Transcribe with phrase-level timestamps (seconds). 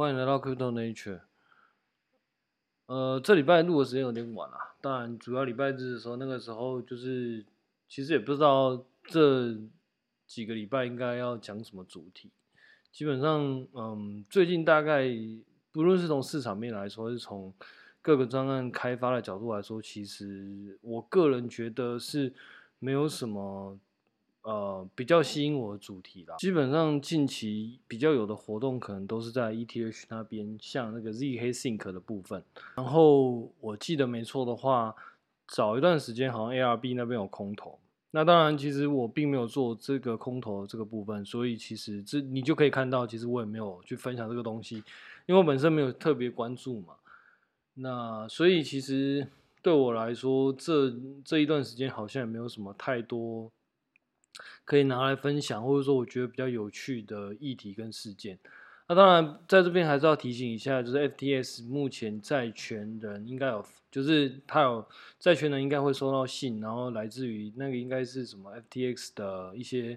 [0.00, 1.20] 欢迎来到 Crypto Nature。
[2.86, 7.44] 呃，这礼拜录的时间有点晚了，当然主要礼拜日的时候，那个时候就是
[7.86, 9.54] 其实也不知道这
[10.26, 12.30] 几个礼拜应该要讲什么主题。
[12.90, 15.06] 基本上，嗯，最近大概
[15.70, 17.52] 不论是从市场面来说，还是从
[18.00, 22.32] 各个专案开发的角度来说，其实我个人觉得是
[22.78, 23.78] 没有什么。
[24.42, 26.36] 呃，比较吸引我的主题啦。
[26.38, 32.42] 基本上近期比较有的活动，可能都是在 ETH 那边，像那个 zk Sync 的部分。
[32.74, 34.94] 然后我记得没错的话，
[35.46, 37.78] 早一段时间好像 ARB 那边有空投。
[38.12, 44.76] 那当然，其实我并没有做这个空投这个部分，所以其实这你就可以看到，其实我也没有去分享这个东西，
[45.26, 46.94] 因为我本身没有特别关注嘛。
[47.74, 49.28] 那所以其实
[49.62, 50.92] 对我来说，这
[51.24, 53.52] 这一段时间好像也没有什么太多。
[54.64, 58.38] 可以拿来分享，或者说我觉得比较有趣的议题跟事件。
[58.88, 64.84] 那当然，在这边还是要提醒一下，就是 FTX 目前债权人应该有，就是他有
[65.20, 69.96] 债权人应该会收到信，然后来自于那个应该是什么 FTX 的一些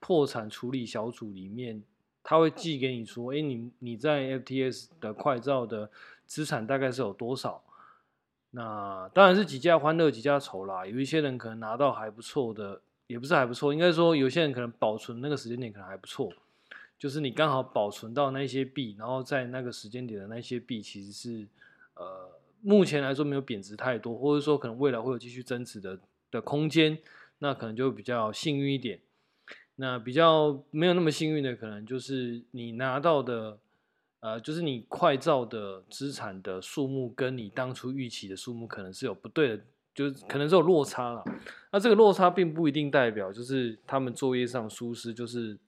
[0.00, 1.84] 破产处理小组里面，
[2.24, 5.88] 他会寄给你说，哎，你你在 FTX 的快照的
[6.26, 7.62] 资产大概是有多少？
[8.50, 12.80] 那当然是几家欢乐几家愁啦，有一些人可能拿到还不错的。
[13.12, 16.32] 也不是还不错，应该说有些人可能保存那个时间点可能还不错，
[16.98, 21.46] 就是你刚好保存到那些币，然后在那个时间点的那些币其实是
[21.94, 22.30] 呃
[22.62, 25.98] 目前来说没有贬值太多，或者说可能未来会有继续增值的
[26.30, 26.98] 的空间，
[27.40, 28.98] 那可能就比较幸运一点。
[29.76, 33.58] 那比较没有那么幸运的，可能就是你拿到的
[34.20, 39.64] 呃就是你快照的资产的数目跟你当初预期的数目可能是有不对的。
[39.94, 41.22] 就是可能是有落差了，
[41.70, 45.58] 那这个落差并不一定代表就是他们作业上疏失，就是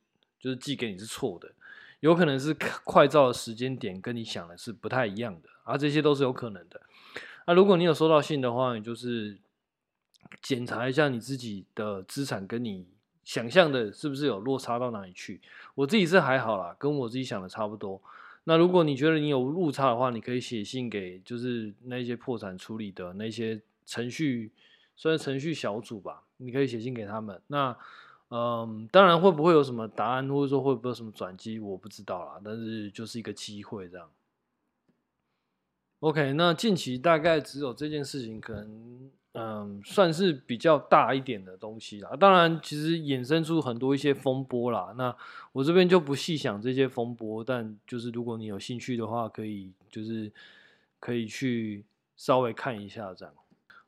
[0.40, 1.52] 就是寄给你是错的，
[2.00, 6.80] 有可能是快照的时间点跟你想的是不太一样的，啊，这些都是有可能的。
[7.46, 9.36] 那如果你有收到信的话，你就是
[10.40, 12.86] 检查一下你自己的资产跟你
[13.24, 15.42] 想象的是不是有落差到哪里去。
[15.74, 18.00] 我自己是还好啦，跟我自己想的差不多。
[18.44, 23.60] 那如果你觉得你有误差的话，你可以写信给就是那些破产处理的那些。
[23.86, 24.52] 程序
[24.96, 27.40] 算是程序小组吧，你可以写信给他们。
[27.48, 27.76] 那，
[28.28, 32.40] 嗯，当然会不会有什么答案，或者说会不会有什么转机，我不知道啦。
[32.44, 34.08] 但是就是一个机会这样。
[36.00, 42.14] OK，那近期大概只有这件事情，可能嗯算是比较大一点的东西啦。
[42.16, 44.94] 当然，其实衍生出很多一些风波啦。
[44.98, 45.16] 那
[45.52, 50.30] 我这边就不细想这些风波，但就是如果你有兴趣的话，可以就是
[51.00, 51.84] 可以去
[52.16, 53.34] 稍微看一下这样。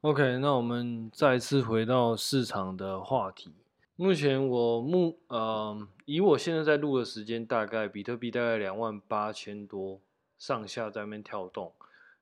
[0.03, 3.55] OK，那我们再次回到市场的话题。
[3.97, 9.99] 目前我目呃，以我现在在录的时间，大概比特币大概两万八千多
[10.39, 11.73] 上下在那边跳动。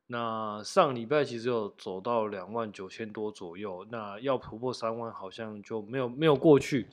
[0.06, 6.86] 那上礼拜其实有走到两万九千多左右，那要突破三万好像就没有没有过去。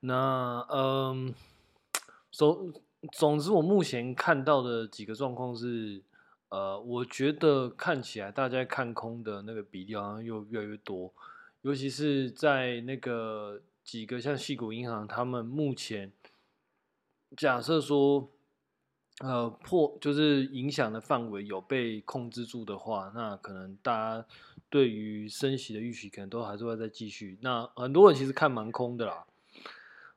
[0.00, 1.34] 那嗯，
[2.30, 2.72] 总
[3.10, 6.04] 总之我目前看到的几个状况是。
[6.50, 11.12] 呃，我觉得看起来大家看空的那个比例好像又越来越多，
[11.62, 16.12] 尤其是在那个几个像矽谷银行，他们目前
[17.36, 18.30] 假设说，
[19.18, 24.26] 呃，破就是影响的范围有被控制住的话，那可能大家
[24.70, 27.36] 对于升息的预期可能都还是会再继续。
[27.40, 29.26] 那很多人其实看蛮空的啦，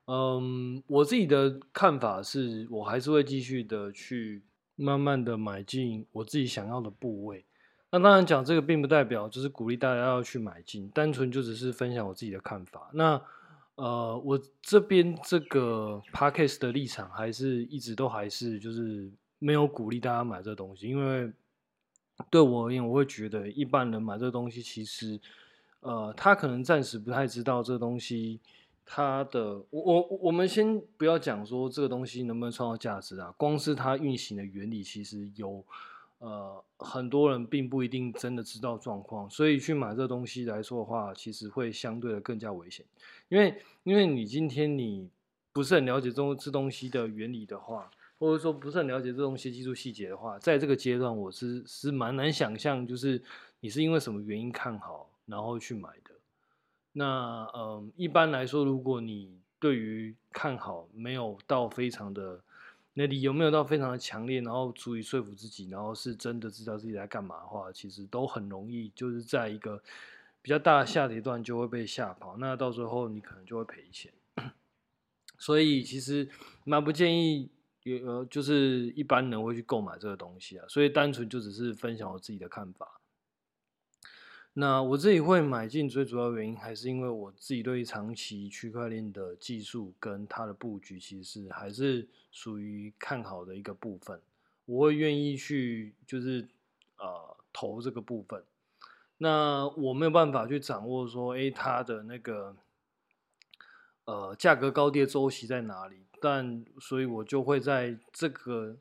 [0.05, 4.43] 嗯，我自己的看法是我还是会继续的去。
[4.77, 7.43] 慢慢的买进我自己想要的部位，
[7.89, 12.89] 那当然讲这个并不代表就是鼓励大家要去买进，单纯就只是分享我自己的看法。
[12.93, 13.19] 那
[13.75, 21.31] 呃，我这边这个 podcast 的立场还是一直都还是就是没有鼓励大家买这东西，因为
[22.29, 25.19] 对我而言，我会觉得一般人买这东西，其实
[25.79, 28.39] 呃，他可能暂时不太知道这东西。
[28.89, 35.61] 它的，我我我们先不要讲说这个东西能不能创造价值啊，光是它运行的原理，其实有
[36.19, 42.85] 呃很多人并不一定真的知道状况，所以去买这东西来说的话，其实会相对的更加危险，
[43.27, 45.09] 因为因为你今天你
[45.51, 53.21] 不是很了解这这东西的原理的话，或者说不是很了解这东西技术细节的话，在这个阶段我是是蛮难想象，就是
[53.59, 55.89] 你是因为什么原因看好然后去买。
[56.97, 62.41] 那嗯，一般来说，如果你对于看好没有到非常的，
[62.95, 69.83] 那理由没有到非常的强烈，然后足以说服自己，然后是真的知道自己在干嘛的话，其实都很容易，就是在一个
[70.41, 74.11] 比较大的下跌段就会被吓跑，那到时候你可能就会赔钱。
[75.37, 76.27] 所以其实
[76.63, 77.51] 蛮不建议
[77.83, 82.96] 有呃，就是一般人会去购买这个东西啊，所以单纯就只是分享我自己的看法。
[84.59, 94.19] 那我自己会买进，最主要原因还是因为我自己对于长期区块链的技术跟它的布局，其实还是属于看好的一个部分。
[94.65, 96.47] 我会愿意去，就是
[96.97, 98.43] 呃投这个部分。
[99.19, 102.55] 那我没有办法去掌握说，哎，它的那个
[104.05, 105.97] 呃价格高低周期在哪里？
[106.19, 108.75] 但所以，我就会在这个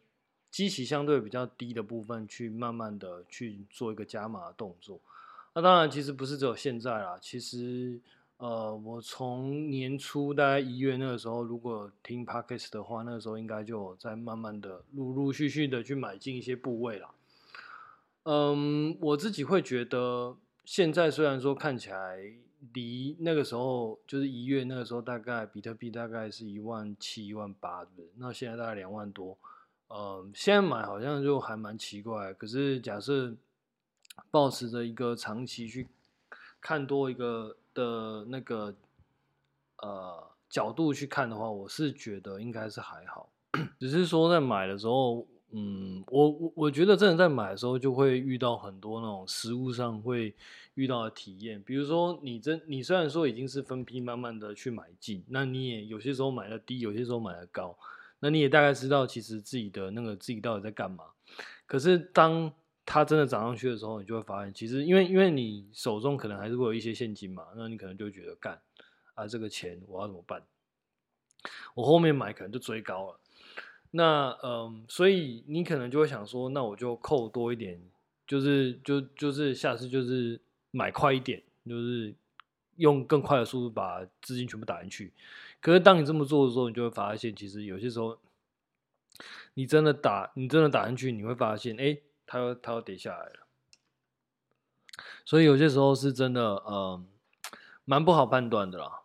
[0.51, 4.99] 基期相对比较低的部分，去慢慢的去做一个加码的动作。
[5.57, 7.17] 那当然，其实不是只有现在啦。
[7.19, 7.99] 其实，
[8.37, 17.09] 呃，我从年初大概一月那个时候，如果听 Podcast 的话，那个时候应该就在慢慢的、陆陆续续的去买进一些部位啦。
[18.25, 20.37] 嗯，我自己会觉得，
[20.67, 22.19] 现在虽然说看起来
[22.75, 29.39] 离那个时候就是一月那个时候，大概比特币大概是一万七、一万八的，那现在大概两万多。
[29.89, 32.35] 嗯，现在买好像就还蛮奇怪。
[32.35, 33.35] 可是假设。
[34.31, 35.87] 保持着一个长期去
[36.61, 38.75] 看多一个的那个
[39.79, 43.29] 呃角度去看的话，我是觉得应该是还好，
[43.79, 50.35] 只是说在买的时候，嗯，我我我觉得真的在买的时候就会遇到很多那种实物上会
[50.75, 57.77] 遇到的体验，比如说你真你虽然说已经是分批慢慢的去买进，那你也有些时候买的低，有些时候买的高，
[58.21, 61.05] 那你也大概知道其实自己的那个自己到底在干嘛，
[61.67, 62.53] 可是当
[62.87, 68.63] 它真的涨上去的时候，你就会发现，其实因为因为你手中可能还是会有一些现金嘛，那你可能就觉得干
[69.15, 70.45] 啊，这个钱我要怎么办？
[71.75, 73.21] 我后面买可能就追高了。
[73.91, 77.81] 那嗯，所以你可能就会想说，那我就扣多一点，
[78.25, 80.41] 就是就就是下次就是
[80.71, 82.15] 买快一点，就是
[82.77, 85.13] 用更快的速度把资金全部打进去。
[85.61, 88.17] 可是当你这么做的时候，你就会发现，其实有些时候
[89.55, 91.99] 你真的打你真的打进去，你会发现，哎。
[92.27, 93.47] 它要它要跌下来了，
[95.25, 97.03] 所以有些时候是真的，呃，
[97.85, 99.03] 蛮不好判断的啦。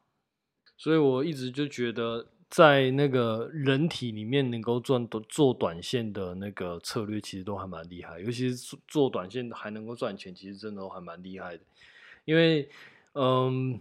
[0.76, 8.20] 所以我一直就觉得，在那个人体里面能够赚做短线的那个策略，其实都还蛮厉害。
[8.20, 11.64] 尤其是做短线还能够赚钱，其实真的还蛮厉害的。
[12.26, 12.68] 因为，
[13.14, 13.80] 嗯，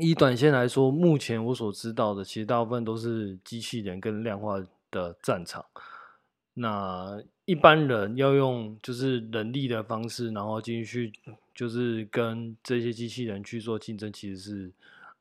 [0.00, 4.60] 以短线来说，目前我所知道的，其实大部分都是机器人跟量化
[4.90, 5.64] 的战场。
[6.56, 11.12] 那一般人要用就是人力的方式，然后进去
[11.52, 14.72] 就是跟这些机器人去做竞争，其实是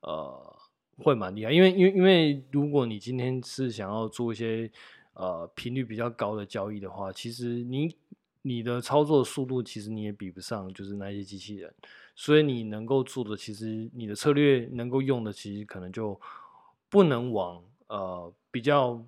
[0.01, 0.55] 呃
[0.97, 1.51] 会蛮厉害。
[1.51, 4.69] 因为因为因为如果你今天是想要做一些
[5.15, 7.95] 呃频率比较高的交易的话，其实你
[8.43, 11.73] 你的操作速度其实你也比不上就是那些机器人，
[12.15, 16.21] 所以你能够做的其实你的策略能够用的其实可能就
[16.89, 19.03] 不能往呃比较。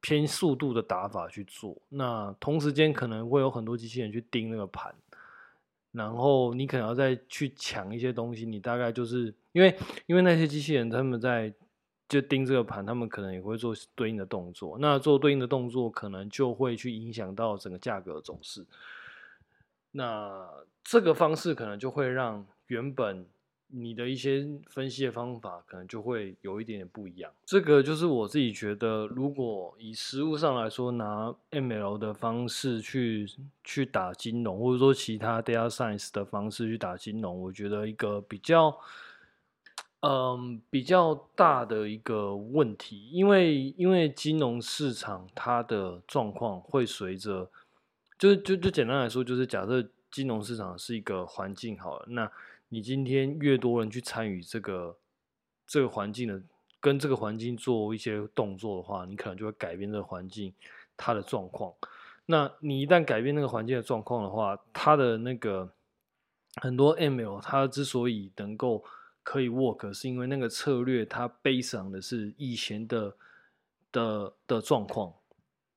[0.00, 4.94] 偏速度的打法去做，那同时间可能会有很多机器人去盯那个盘，
[5.92, 9.76] 然后你可能要再去抢一些东西，你大概就是因为
[10.06, 11.52] 因为那些机器人他们在
[12.08, 18.64] 就盯这个盘，他们可能也会做对应的动作，那做对应的动作可能就会去影响到整个价格走势，
[19.90, 20.48] 那
[20.82, 23.26] 这个方式可能就会让原本。
[23.72, 27.30] 你的一些分析的方法可能就会有一点点不一样。
[27.44, 33.26] 这个就是我自己觉得，如果以实务上来说，拿 ML 的方式去
[33.62, 38.76] 去打金融，或者说其他 Data Science 的方式去打金融，我觉得一个比较，
[40.00, 47.48] 嗯，比较大的一个问题，因为因为金融市场它的状况会随着，
[48.18, 52.30] 就就就简单来说，就是假设金融市场是一个环境好了，那。
[52.70, 54.96] 你今天越多人去参与这个
[55.66, 56.42] 这个环境的，
[56.80, 60.54] 跟这个环境做一些动作的话，你可能就会改变这个环境
[60.96, 61.74] 它的状况。
[62.26, 65.72] 那你一旦改变那个环境的状况的话，它的那个
[66.62, 68.84] 很多 ML 它之所以能够
[69.24, 73.16] 可以 work，是因为那个策略它 base 上的是以前的
[73.90, 75.12] 的的状况。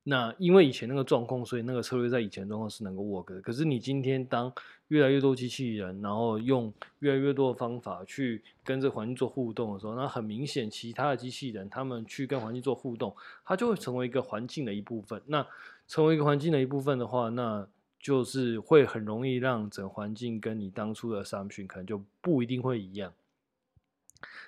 [0.05, 3.41] 那因为以前那个状况，所以那个策略在以前状况是能够 work 的。
[3.41, 4.53] 可是你今天当
[4.93, 15.21] 越来越多机器人，然后用越来越多的方法去跟这个环境做互动的时候，那很明显，其他的机器人他们去跟环境做互动，它就会成为一个环境的一部分。
[15.25, 15.45] 那
[15.87, 17.67] 成为一个环境的一部分的话，那
[17.99, 23.11] 就是会很容易让整环境跟你当初的 assumption 可能就不一定会一样。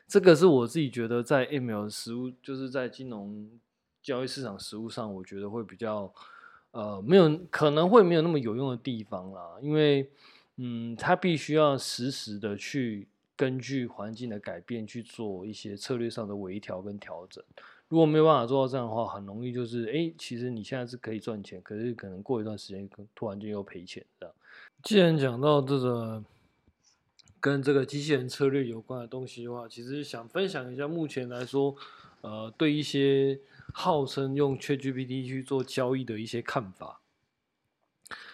[0.08, 3.50] 这个是我自己觉得在 ML 实务，就是在金融。
[4.06, 6.14] 交易市场实务上，我觉得会比较，
[6.70, 10.08] 呃，没有可能会没有那么有用的地方啦，因为，
[10.58, 17.44] 嗯，它必须要实时的去根据环境的改变去做一些策略上的微调跟调整。
[17.88, 24.36] 如果没有办法做到这样的话，很容易就是，哎，其实你现在是可以赚钱，可是可能过一段时间，突然间又赔钱这样。
[24.82, 26.24] 既然讲到这个
[27.40, 31.76] 跟这个机器人策略有关的东西的话，其实想分享一下目前来说，
[32.22, 33.40] 呃，对一些
[33.74, 37.02] 号称用 ChatGPT 去做交易的一些看法。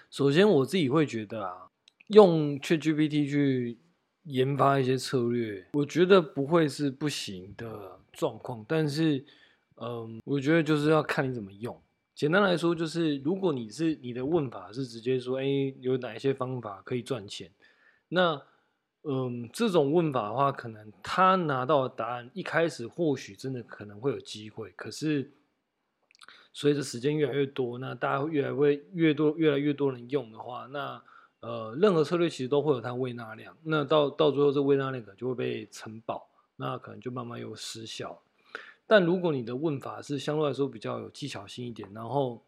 [0.09, 1.70] 首先，我自己会觉得啊，
[2.11, 3.77] 用 ChatGPT 去
[4.23, 9.25] 研发一些策略，我觉得不会是不行的状况，但是。
[9.83, 11.81] 嗯，我觉得就是要看你怎么用。
[12.13, 17.49] 简单来说，就是如果你是你的问法是直接说，哎，有哪一些方法可以赚钱？
[18.09, 18.39] 那，
[19.01, 25.31] 嗯，这种问法的话，可能他拿到的答案一开始或许真的可能会有机会，可是
[26.53, 31.01] 随着时间越来越多，那大家会越来越越多越来越多人用的话，那
[31.41, 33.57] 呃，任何策略其实都会有它胃纳量。
[33.63, 38.21] 那到到最后，这胃纳量可能就会被承保，那可能就慢慢又失效。
[38.85, 42.43] 但如果你的问法是相对来说比较有技巧性一点，然后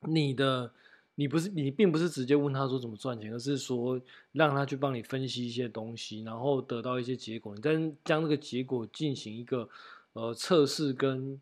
[0.00, 0.72] 你的
[1.16, 4.00] 你不是你并不是直接问他说怎么赚钱，而是说
[4.32, 9.68] 让他去帮你分析一些东西，然后得到一些结果，你再将这个结果进行一个
[10.14, 11.38] 呃测试跟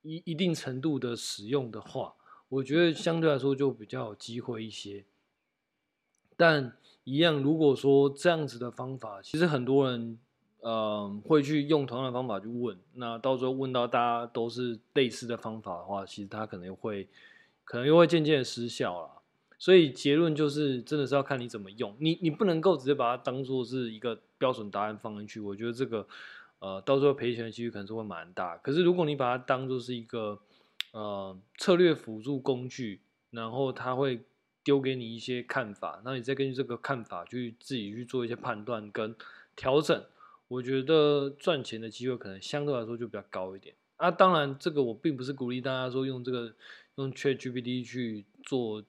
[0.00, 2.14] 一一定程度的使用的话，
[2.48, 5.04] 我觉得相对来说就比较有机会一些。
[6.36, 6.72] 但
[7.04, 10.18] 一样，如果说这样子的方法，其实很多人。
[10.64, 17.08] 嗯，会去用同样的方法去问，那到时候问到大家都是类似的方法的话，其实它可能会，
[17.64, 19.10] 可能又会渐渐失效了。
[19.58, 21.96] 所以结论就是，真的是要看你怎么用。
[21.98, 26.06] 你你不能够直接把它当做是一个标准答案放进去，我觉得这个，
[26.60, 28.56] 呃，到时候赔钱的几率可能是会蛮大。
[28.58, 30.38] 可是如果你把它当做是一个，
[30.92, 33.00] 呃，策略辅助工具，
[33.32, 34.20] 然后它会
[34.64, 39.14] 丢给你一些看法，那你再根据这个看法去自己去做一些判断跟
[39.56, 40.04] 调整。
[40.48, 44.10] 我觉得赚钱的机会可能相对来说就比较高一点啊。
[44.10, 46.54] 当然，这个我并不是鼓励大家说用这个
[46.96, 48.84] 用 ChatGPT 去做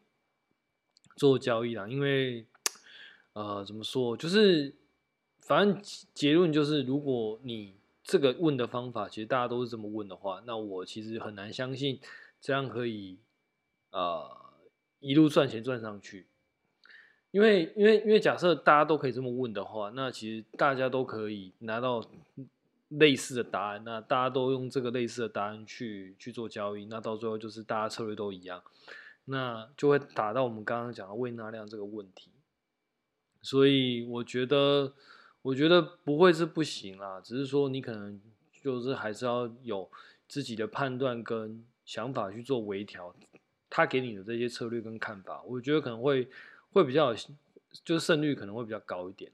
[1.15, 2.45] 做交易啦，因为
[3.31, 4.75] 呃，怎么说，就是
[5.39, 5.81] 反正
[6.13, 11.99] 结论就是，如果你这个问的方法其实大家都是这么问的话，那我其实很难相信
[12.41, 13.19] 这样可以
[13.91, 14.42] 呃
[15.03, 16.25] 一路赚钱赚上去。
[17.31, 22.03] 因为，因为，因为假设大家都可以这么问的话，那其实大家都可以拿到
[22.89, 28.63] 类似的答案，那大家都用这个类似的答案去去做交易，那到最后就是大家策略都一样，
[29.25, 32.29] 那就会打到我们刚刚讲的胃纳量这个问题。
[33.41, 34.93] 所以我觉得，
[35.41, 38.21] 我觉得不会是不行啦，只是说你可能
[38.61, 39.89] 就是还是要有
[40.27, 43.13] 自己的判断跟想法去做微调，
[43.73, 46.27] 他给你的这些策略跟看法，我觉得可能会。
[46.73, 47.13] 会比较，
[47.85, 49.31] 就是胜率可能会比较高一点。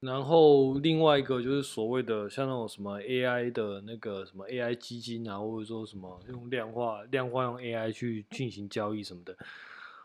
[0.00, 9.36] 然后另外一个就是所谓的像那种什么 AI 的那个什么 AI 基金啊，或者说什么用量化量化用 AI 去进行交易什么的，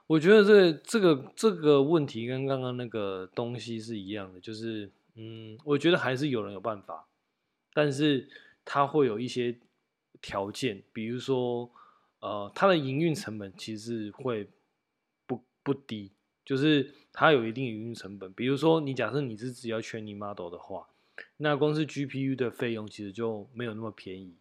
[0.06, 7.06] 我觉得这这个这个问题跟刚刚那个东西是一样的，就是嗯，我觉得还是有人有办法，
[7.74, 8.28] 但是
[8.66, 9.56] 它会有一些
[10.22, 11.72] 条件，比如说
[12.24, 14.48] 呃，它的营运成本其实会。
[15.26, 16.12] 不不低，
[16.44, 18.32] 就是它有一定营运成本。
[18.34, 20.90] 比如说，你假设你是只要 training model 的话，
[21.38, 24.36] 那光是 GPU 的费用其实就没有那么便宜。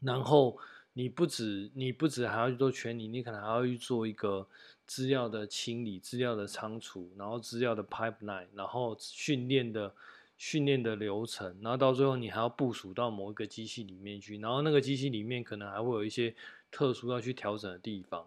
[0.00, 0.58] 然后
[0.94, 4.48] 你不止你不止还要去做 training，你可能还要去做一个
[4.84, 9.94] 资料的清理、资料的仓储，然后资料的 pipeline，然后训练的
[10.36, 16.34] 训练的流程，然后到最后你还要部署到某一个机器里面去，然后那个机器里面可能还会有一些
[16.70, 18.26] 特殊要去调整的地方。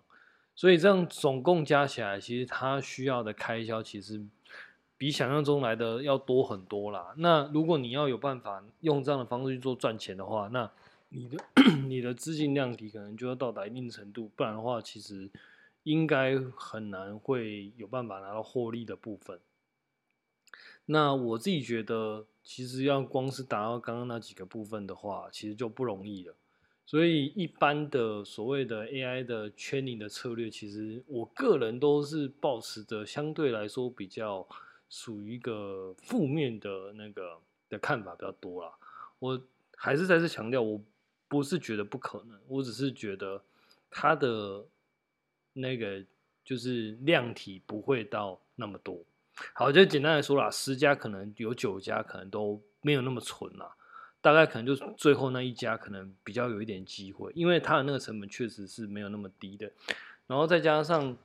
[0.55, 4.23] 所以这样总共加起来，其实它需要的开销其实
[4.97, 7.13] 比想象中来的要多很多啦。
[7.17, 10.69] 那如果你要有办法用这样的方式去做赚钱的话，那
[11.09, 11.38] 你的
[11.88, 15.29] 你的资金量体可能就要到达一定程度，不然的话，其实
[15.83, 19.39] 应该很难会有办法拿到获利的部分。
[20.85, 26.35] 那我自己觉得，其实要光是达到刚刚那几个部分的话，其实就不容易了。
[26.85, 34.47] 所以一般的所谓的 AI 的 training 的策略，其实我个人都是保持着相对来说比较
[34.89, 38.71] 属于一个负面的那个的看法比较多啦。
[39.19, 39.41] 我
[39.75, 40.79] 还是再次强调，我
[41.27, 43.41] 不是觉得不可能，我只是觉得
[43.89, 44.65] 它的
[45.53, 46.03] 那个
[46.43, 49.03] 就是量体不会到那么多。
[49.53, 53.73] 好，就简单来说啦，十家可能有九家可能都没有那么纯啦。
[54.23, 59.69] 大概可能就最后那一家可能比较有一点机会，因为它的那个成本确实是没有那么低的。
[60.27, 61.17] 然后再加上，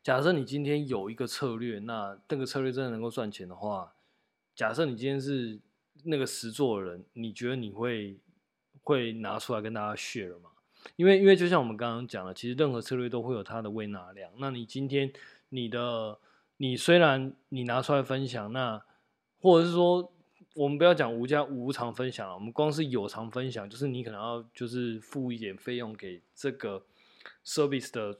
[0.00, 3.94] 假设你今天有一个策略，那这个策略真的能够赚钱的话，
[4.54, 5.58] 假设你今天是
[6.04, 8.16] 那个实做人，你觉得你会
[8.84, 10.50] 会拿出来跟大家 share 吗？
[10.94, 14.30] 因为因为就像我们刚刚讲的，其实任何策略都会有它的胃纳量。
[14.38, 15.12] 那你今天
[15.48, 16.16] 你的
[16.58, 18.80] 你虽然你拿出来分享，那
[19.40, 20.11] 或者是说
[20.54, 26.84] 我们不要讲无价无偿分享了，我们光是有偿分享，就是你可能要就是付一点费用给这个
[27.44, 28.18] service 的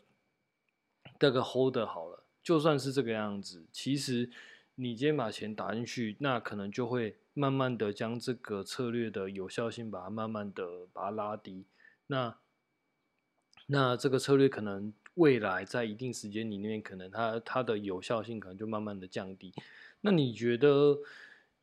[1.18, 2.24] 这个 holder 好了。
[2.42, 4.30] 就算是这个样子，其实
[4.76, 11.66] 你今天把钱打进去，那可能就会慢慢的将这个策略的有效性把它慢慢的把它拉低。
[12.06, 12.36] 那
[13.66, 19.52] 那这个策略可能未来在一定时间里面，可能它它的有效性可能就慢慢的降低。
[20.00, 20.98] 那你觉得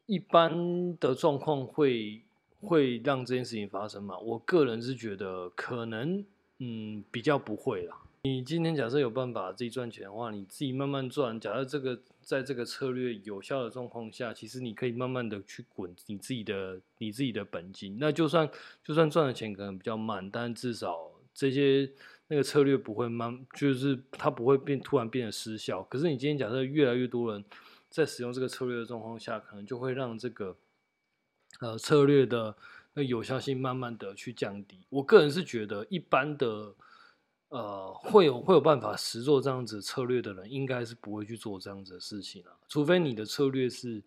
[0.10, 2.24] 一般的状况会
[2.62, 4.18] 会让这件事情发生吗？
[4.18, 6.26] 我个人是觉得可能
[6.58, 7.96] 嗯比较不会啦。
[8.24, 11.40] 你今天假设有办法自己赚钱的话，你自己慢慢赚。
[11.40, 17.98] 假设这个在这个策略有效的状况下，其实你可以慢慢的去滚你自己的你自己的本金。
[18.00, 18.50] 那就算
[18.84, 21.88] 就算赚的钱可能比较慢，但至少这些
[22.30, 25.84] 那个策略不会慢，就是它不会变突然变得失效。
[25.84, 27.46] 可是你今天假设越来越多人
[27.90, 30.56] 在使用这个策略的状况下，可能就会让这个
[31.60, 32.56] 呃策略的
[32.94, 34.86] 那有效性慢慢的去降低。
[34.90, 36.76] 我个人是觉得一般的。
[37.52, 42.54] 呃，会有会有办法实做这样子策略的人，应该是不会去做这样子的事情啊。
[42.68, 44.04] 除非你的策略是，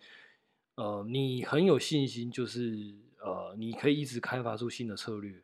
[0.77, 5.43] 呃，你很有信心，就是呃，你可以一直开发出新的策略。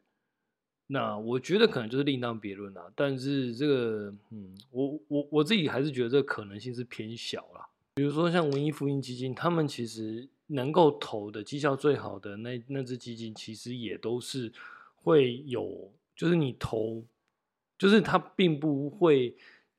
[0.86, 2.88] 那我觉得可能就是另当别论啦。
[2.94, 7.66] 但是这个，嗯，我我我自己还是觉得这个可能性是偏小啦。
[7.98, 14.52] 比如说像文艺复兴基金，他们其实能够投的绩效最好的那那只基金，其实也都是
[14.94, 17.04] 会有，就是你投。
[17.76, 19.36] 就是它并不会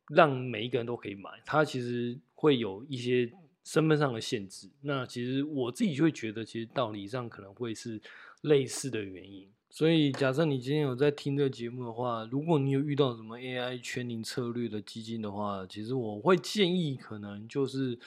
[0.09, 3.31] 让每一个人都可以买，它其实会有一些
[3.63, 4.69] 身份上的限制。
[4.81, 8.01] 那其实我自己就会觉得，其实道理上可能会是
[8.41, 9.49] 类似的原因。
[9.69, 17.97] 所以假设你今天有在听这个节目的话，如果你有遇到什么 AI 全龄策略的基金的话，其实我会建议可能就是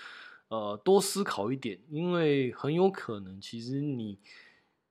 [0.49, 4.19] 呃多思考一点，因为很有可能其实你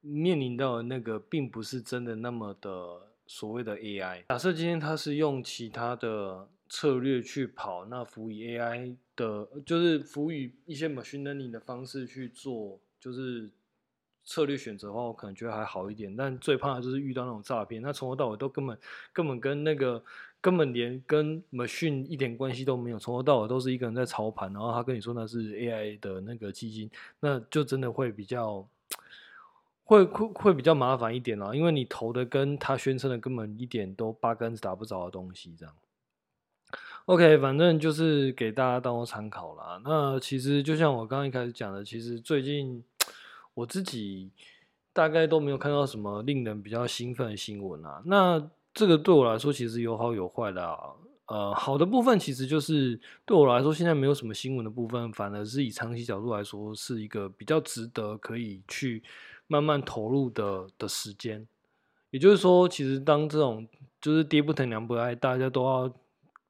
[0.01, 3.07] 面临到的那个并不是真的那么的。
[3.27, 13.49] 所谓的 AI，假设今天它是用其他的策略去跑，那辅以 AI 的，就是辅以一些 machine learning 的方式去做，就是
[14.23, 16.15] 策略选择的话，我可能觉得还好一点。
[16.15, 18.77] 但最怕的就是遇到那种诈骗，那从头到尾都根本
[19.13, 20.03] 根本跟那个
[20.39, 28.67] 根本连跟 machine 一点关系都没有，从头到尾都是一个人在操盘，然后他跟你说那是 AI 的那个基金，那就真的会比较。
[29.83, 35.75] 会会会比较麻烦一点啦，因为你投的跟他宣称的根本一点都八竿子打不着的东西，这样。
[37.07, 39.81] OK，反正就是给大家当做参考啦。
[39.83, 42.81] 那其实就像我刚刚一开始讲的，其实最近
[43.53, 44.31] 我自己
[44.93, 48.01] 大概都没有看到什么令人比较兴奋的新闻啦。
[48.05, 50.77] 那这个对我来说其实有好有坏的啊。
[51.27, 59.03] 呃，好的部分其实就是对我来说现在没有什么新闻的部分，反而是以长期角度来说是一个比较值得可以去。
[59.47, 61.45] 慢慢投入的的时间，
[62.09, 63.67] 也就是说，其实当这种
[63.99, 65.93] 就是爹不疼娘不爱，大家都要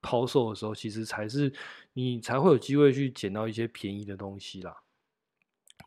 [0.03, 1.51] 抛售的时候，其实才是
[1.93, 4.77] 你才会有机会去捡到一些便宜的东西啦。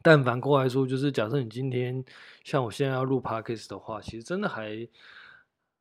[0.02, 2.04] 但反过来说，就是假设你今天
[2.42, 4.86] 像我现在要录 Podcast 的话，其实真的还，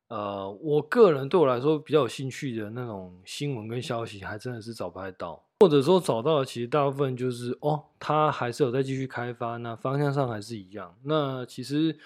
[0.08, 5.44] 呃，我个人对我来说比较有兴趣的那种新闻跟消息，还真的是找不太到。
[5.60, 10.94] 或者说找到的，其实大部分就是哦，它还是有在继续开发，那方向上还是一样。
[11.04, 11.98] 那其实，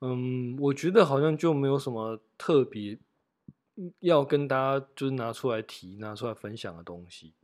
[0.00, 2.98] 嗯，我觉得好像就没有什么特别
[4.00, 7.34] 要跟大家就是拿出来提、拿出来分享的东西。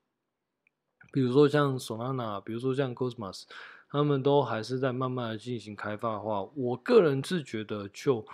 [1.12, 3.44] 比如说像 Solana，比如说像 Cosmos，
[3.90, 8.24] 他们都还是在慢慢的进行开发的话，我个人是觉得就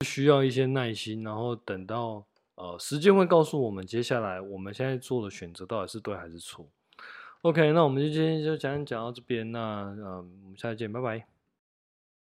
[0.00, 6.66] 需要一些耐心，然后等到呃时间会告诉我们接下来我们现在做的选择到底是对还是错。
[7.42, 11.31] OK，那我们就今天就讲讲到这边，那嗯，我们下次见，拜拜。